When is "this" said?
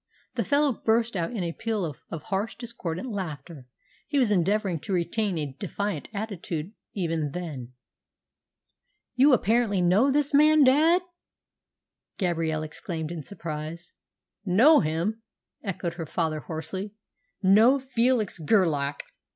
10.09-10.33